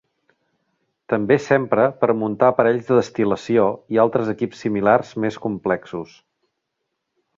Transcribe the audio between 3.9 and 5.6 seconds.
i altres equips similars més